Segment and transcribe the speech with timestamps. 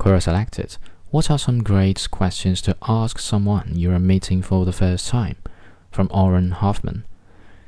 [0.00, 0.78] Quora selected.
[1.10, 5.36] What are some great questions to ask someone you are meeting for the first time?
[5.90, 7.04] From Auren Hoffman.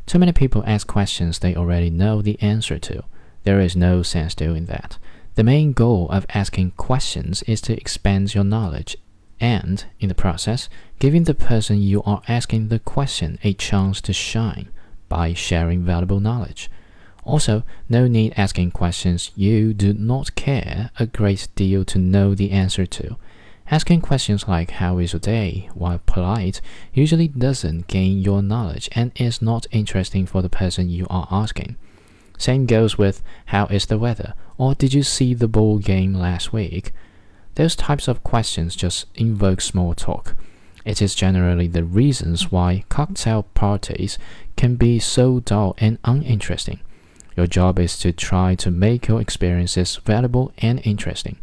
[0.06, 3.04] Too many people ask questions they already know the answer to.
[3.45, 4.96] There is no sense doing that.
[5.34, 8.96] The main goal of asking questions is to expand your knowledge
[9.38, 10.70] and, in the process,
[11.00, 14.70] giving the person you are asking the question a chance to shine
[15.10, 16.70] by sharing valuable knowledge.
[17.25, 22.50] Also, no need asking questions you do not care a great deal to know the
[22.50, 23.16] answer to.
[23.70, 26.60] Asking questions like how is your day, while polite,
[26.93, 31.77] usually doesn't gain your knowledge and is not interesting for the person you are asking.
[32.37, 36.52] Same goes with how is the weather or did you see the ball game last
[36.52, 36.93] week?
[37.54, 40.34] Those types of questions just invoke small talk.
[40.84, 44.18] It is generally the reasons why cocktail parties
[44.57, 46.80] can be so dull and uninteresting.
[47.36, 51.38] Your job is to try to make your experiences valuable and interesting.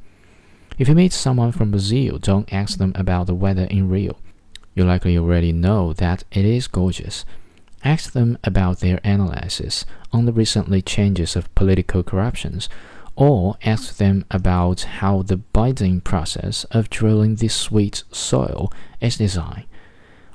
[0.77, 4.17] If you meet someone from Brazil, don't ask them about the weather in Rio.
[4.75, 7.25] You likely already know that it is gorgeous.
[7.83, 12.69] Ask them about their analysis on the recently changes of political corruptions,
[13.15, 18.71] or ask them about how the bidding process of drilling the sweet soil
[19.01, 19.65] is designed,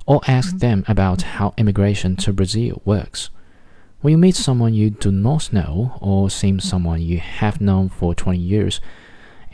[0.05, 0.59] or ask mm-hmm.
[0.59, 3.31] them about how immigration to Brazil works.
[4.05, 6.63] When you meet someone you do not know or seem mm.
[6.63, 8.79] someone you have known for 20 years,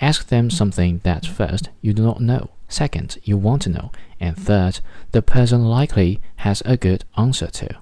[0.01, 0.53] ask them mm.
[0.53, 4.81] something that first you do not know, second you want to know, and third
[5.12, 7.80] the person likely has a good answer to.